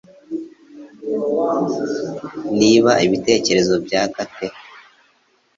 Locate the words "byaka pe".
3.85-4.47